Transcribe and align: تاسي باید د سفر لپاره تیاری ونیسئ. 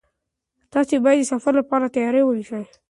تاسي 0.73 0.95
باید 1.05 1.19
د 1.27 1.29
سفر 1.31 1.53
لپاره 1.59 1.93
تیاری 1.95 2.21
ونیسئ. 2.25 2.63